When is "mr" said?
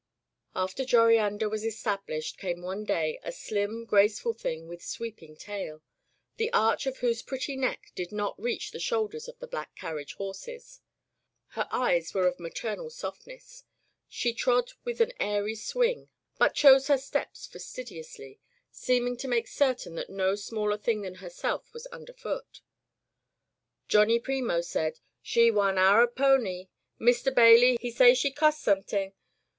26.99-27.31